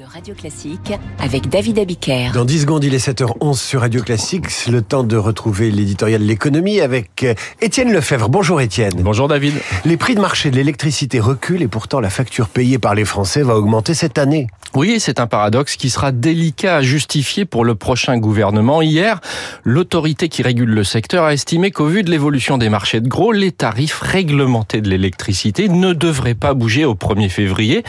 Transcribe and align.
de 0.00 0.04
Radio 0.04 0.34
Classique 0.34 0.92
avec 1.18 1.48
David 1.48 1.78
Abiker. 1.78 2.30
Dans 2.32 2.46
10 2.46 2.62
secondes, 2.62 2.84
il 2.84 2.94
est 2.94 3.06
7h11 3.06 3.58
sur 3.58 3.80
Radio 3.80 4.02
Classique. 4.02 4.48
C'est 4.48 4.70
le 4.70 4.80
temps 4.80 5.04
de 5.04 5.16
retrouver 5.16 5.70
l'éditorial 5.70 6.22
de 6.22 6.26
l'économie 6.26 6.80
avec 6.80 7.22
euh, 7.24 7.34
Étienne 7.60 7.92
Lefebvre. 7.92 8.30
Bonjour 8.30 8.60
Étienne. 8.62 8.94
Bonjour 9.00 9.28
David. 9.28 9.54
Les 9.84 9.98
prix 9.98 10.14
de 10.14 10.20
marché 10.20 10.50
de 10.50 10.56
l'électricité 10.56 11.20
reculent 11.20 11.62
et 11.62 11.68
pourtant 11.68 12.00
la 12.00 12.08
facture 12.08 12.48
payée 12.48 12.78
par 12.78 12.94
les 12.94 13.04
Français 13.04 13.42
va 13.42 13.56
augmenter 13.56 13.92
cette 13.92 14.16
année. 14.16 14.46
Oui, 14.76 15.00
c'est 15.00 15.18
un 15.18 15.26
paradoxe 15.26 15.74
qui 15.74 15.90
sera 15.90 16.12
délicat 16.12 16.76
à 16.76 16.82
justifier 16.82 17.44
pour 17.44 17.64
le 17.64 17.74
prochain 17.74 18.18
gouvernement. 18.18 18.82
Hier, 18.82 19.20
l'autorité 19.64 20.28
qui 20.28 20.44
régule 20.44 20.70
le 20.70 20.84
secteur 20.84 21.24
a 21.24 21.32
estimé 21.32 21.72
qu'au 21.72 21.86
vu 21.86 22.04
de 22.04 22.10
l'évolution 22.10 22.56
des 22.56 22.68
marchés 22.68 23.00
de 23.00 23.08
gros, 23.08 23.32
les 23.32 23.50
tarifs 23.50 24.00
réglementés 24.00 24.80
de 24.80 24.88
l'électricité 24.88 25.68
ne 25.68 25.92
devraient 25.92 26.36
pas 26.36 26.54
bouger 26.54 26.84
au 26.84 26.94
1er 26.94 27.28
février, 27.28 27.82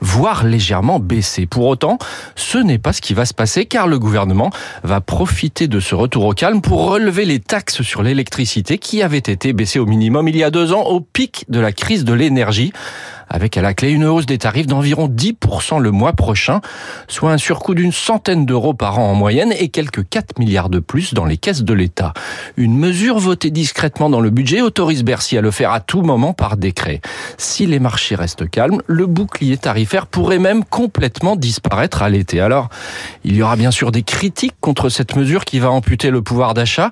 voire 0.00 0.44
légèrement 0.44 1.00
baisser. 1.00 1.46
Pour 1.46 1.66
autant, 1.66 1.98
ce 2.36 2.58
n'est 2.58 2.78
pas 2.78 2.92
ce 2.92 3.00
qui 3.00 3.14
va 3.14 3.24
se 3.24 3.34
passer 3.34 3.66
car 3.66 3.88
le 3.88 3.98
gouvernement 3.98 4.50
va 4.84 5.00
profiter 5.00 5.66
de 5.66 5.80
ce 5.80 5.96
retour 5.96 6.24
au 6.24 6.34
calme 6.34 6.60
pour 6.60 6.88
relever 6.88 7.24
les 7.24 7.40
taxes 7.40 7.82
sur 7.82 8.04
l'électricité 8.04 8.78
qui 8.78 9.02
avaient 9.02 9.18
été 9.18 9.52
baissées 9.52 9.80
au 9.80 9.86
minimum 9.86 10.28
il 10.28 10.36
y 10.36 10.44
a 10.44 10.52
deux 10.52 10.72
ans 10.72 10.84
au 10.84 11.00
pic 11.00 11.46
de 11.48 11.58
la 11.58 11.72
crise 11.72 12.04
de 12.04 12.12
l'énergie 12.12 12.72
avec 13.28 13.56
à 13.56 13.62
la 13.62 13.74
clé 13.74 13.90
une 13.90 14.04
hausse 14.04 14.26
des 14.26 14.38
tarifs 14.38 14.66
d'environ 14.66 15.08
10% 15.08 15.80
le 15.80 15.90
mois 15.90 16.12
prochain, 16.12 16.60
soit 17.08 17.32
un 17.32 17.38
surcoût 17.38 17.74
d'une 17.74 17.92
centaine 17.92 18.46
d'euros 18.46 18.74
par 18.74 18.98
an 18.98 19.10
en 19.10 19.14
moyenne 19.14 19.52
et 19.58 19.68
quelques 19.68 20.08
4 20.08 20.38
milliards 20.38 20.68
de 20.68 20.78
plus 20.78 21.14
dans 21.14 21.24
les 21.24 21.36
caisses 21.36 21.62
de 21.62 21.74
l'État. 21.74 22.12
Une 22.56 22.76
mesure 22.76 23.18
votée 23.18 23.50
discrètement 23.50 24.10
dans 24.10 24.20
le 24.20 24.30
budget 24.30 24.60
autorise 24.60 25.04
Bercy 25.04 25.36
à 25.36 25.40
le 25.40 25.50
faire 25.50 25.72
à 25.72 25.80
tout 25.80 26.02
moment 26.02 26.32
par 26.32 26.56
décret. 26.56 27.00
Si 27.36 27.66
les 27.66 27.78
marchés 27.78 28.14
restent 28.14 28.48
calmes, 28.48 28.80
le 28.86 29.06
bouclier 29.06 29.56
tarifaire 29.56 30.06
pourrait 30.06 30.38
même 30.38 30.64
complètement 30.64 31.36
disparaître 31.36 32.02
à 32.02 32.08
l'été. 32.08 32.40
Alors, 32.40 32.68
il 33.24 33.36
y 33.36 33.42
aura 33.42 33.56
bien 33.56 33.70
sûr 33.70 33.92
des 33.92 34.02
critiques 34.02 34.54
contre 34.60 34.88
cette 34.88 35.16
mesure 35.16 35.44
qui 35.44 35.58
va 35.58 35.70
amputer 35.70 36.10
le 36.10 36.22
pouvoir 36.22 36.54
d'achat, 36.54 36.90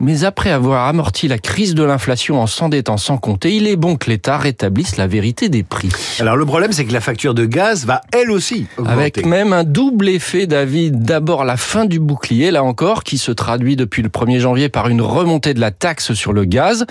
mais 0.00 0.24
après 0.24 0.50
avoir 0.50 0.86
amorti 0.86 1.28
la 1.28 1.38
crise 1.38 1.74
de 1.74 1.82
l'inflation 1.82 2.40
en 2.40 2.46
s'endettant 2.46 2.96
sans 2.96 3.18
compter, 3.18 3.54
il 3.54 3.66
est 3.66 3.76
bon 3.76 3.96
que 3.96 4.10
l'État 4.10 4.38
rétablisse 4.38 4.96
la 4.96 5.06
vérité 5.06 5.48
des 5.48 5.62
prix. 5.62 5.77
Alors 6.20 6.36
le 6.36 6.46
problème, 6.46 6.72
c'est 6.72 6.84
que 6.84 6.92
la 6.92 7.00
facture 7.00 7.34
de 7.34 7.44
gaz 7.44 7.86
va 7.86 8.00
elle 8.12 8.30
aussi 8.30 8.66
augmenter. 8.76 8.98
Avec 8.98 9.26
même 9.26 9.52
un 9.52 9.64
double 9.64 10.08
effet, 10.08 10.46
David. 10.46 11.02
D'abord 11.02 11.44
la 11.44 11.56
fin 11.56 11.84
du 11.84 12.00
bouclier, 12.00 12.50
là 12.50 12.64
encore, 12.64 13.04
qui 13.04 13.18
se 13.18 13.32
traduit 13.32 13.76
depuis 13.76 14.02
le 14.02 14.08
1er 14.08 14.40
janvier 14.40 14.68
par 14.68 14.88
une 14.88 15.00
remontée 15.00 15.54
de 15.54 15.60
la 15.60 15.70
taxe 15.70 16.12
sur 16.14 16.32
le 16.32 16.44
gaz. 16.44 16.86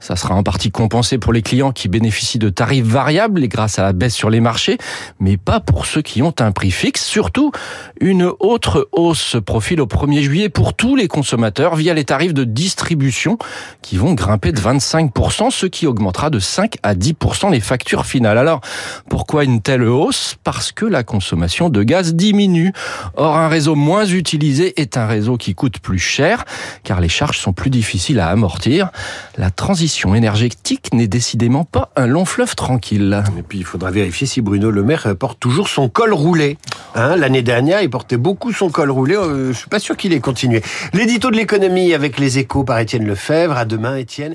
Ça 0.00 0.16
sera 0.16 0.34
en 0.34 0.42
partie 0.42 0.70
compensé 0.70 1.18
pour 1.18 1.32
les 1.32 1.42
clients 1.42 1.72
qui 1.72 1.88
bénéficient 1.88 2.38
de 2.38 2.48
tarifs 2.48 2.84
variables 2.84 3.44
et 3.44 3.48
grâce 3.48 3.78
à 3.78 3.82
la 3.82 3.92
baisse 3.92 4.14
sur 4.14 4.30
les 4.30 4.40
marchés, 4.40 4.78
mais 5.20 5.36
pas 5.36 5.60
pour 5.60 5.86
ceux 5.86 6.02
qui 6.02 6.22
ont 6.22 6.34
un 6.40 6.52
prix 6.52 6.70
fixe. 6.70 7.04
Surtout, 7.04 7.52
une 8.00 8.30
autre 8.40 8.88
hausse 8.92 9.20
se 9.20 9.38
profile 9.38 9.80
au 9.80 9.86
1er 9.86 10.22
juillet 10.22 10.48
pour 10.48 10.74
tous 10.74 10.96
les 10.96 11.08
consommateurs 11.08 11.76
via 11.76 11.94
les 11.94 12.04
tarifs 12.04 12.34
de 12.34 12.44
distribution 12.44 13.38
qui 13.82 13.96
vont 13.96 14.14
grimper 14.14 14.52
de 14.52 14.60
25%, 14.60 15.50
ce 15.50 15.66
qui 15.66 15.86
augmentera 15.86 16.30
de 16.30 16.38
5 16.38 16.76
à 16.82 16.94
10% 16.94 17.50
les 17.50 17.60
factures 17.60 18.06
finales. 18.06 18.31
Alors, 18.38 18.60
pourquoi 19.08 19.44
une 19.44 19.60
telle 19.60 19.84
hausse? 19.84 20.36
Parce 20.44 20.72
que 20.72 20.84
la 20.84 21.02
consommation 21.02 21.68
de 21.68 21.82
gaz 21.82 22.14
diminue. 22.14 22.72
Or, 23.16 23.36
un 23.36 23.48
réseau 23.48 23.74
moins 23.74 24.04
utilisé 24.04 24.80
est 24.80 24.96
un 24.96 25.06
réseau 25.06 25.36
qui 25.36 25.54
coûte 25.54 25.78
plus 25.78 25.98
cher, 25.98 26.44
car 26.84 27.00
les 27.00 27.08
charges 27.08 27.38
sont 27.38 27.52
plus 27.52 27.70
difficiles 27.70 28.20
à 28.20 28.28
amortir. 28.28 28.90
La 29.36 29.50
transition 29.50 30.14
énergétique 30.14 30.92
n'est 30.92 31.08
décidément 31.08 31.64
pas 31.64 31.90
un 31.96 32.06
long 32.06 32.24
fleuve 32.24 32.54
tranquille. 32.54 33.22
Et 33.38 33.42
puis 33.42 33.58
il 33.58 33.64
faudra 33.64 33.90
vérifier 33.90 34.26
si 34.26 34.40
Bruno 34.40 34.70
Le 34.70 34.82
Maire 34.82 35.14
porte 35.18 35.38
toujours 35.40 35.68
son 35.68 35.88
col 35.88 36.12
roulé. 36.12 36.58
Hein, 36.94 37.16
L'année 37.16 37.42
dernière, 37.42 37.82
il 37.82 37.90
portait 37.90 38.16
beaucoup 38.16 38.52
son 38.52 38.70
col 38.70 38.90
roulé. 38.90 39.16
Euh, 39.16 39.52
je 39.52 39.58
suis 39.58 39.68
pas 39.68 39.78
sûr 39.78 39.96
qu'il 39.96 40.12
ait 40.12 40.20
continué. 40.20 40.62
L'édito 40.92 41.30
de 41.30 41.36
l'économie 41.36 41.94
avec 41.94 42.18
les 42.18 42.38
échos 42.38 42.64
par 42.64 42.78
Étienne 42.78 43.06
Lefebvre. 43.06 43.56
À 43.56 43.64
demain, 43.64 43.96
Étienne. 43.96 44.34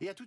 Et 0.00 0.08
à 0.08 0.14
tout. 0.14 0.24